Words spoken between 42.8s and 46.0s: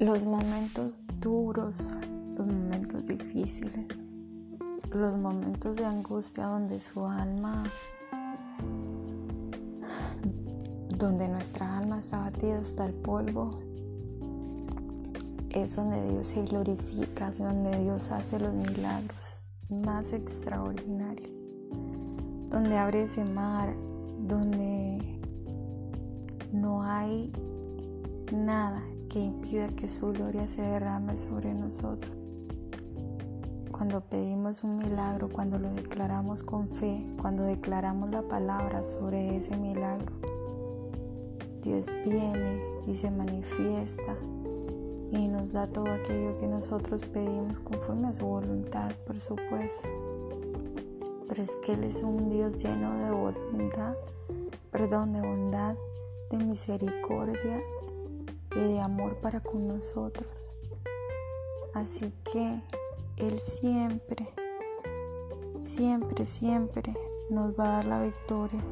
y se manifiesta y nos da todo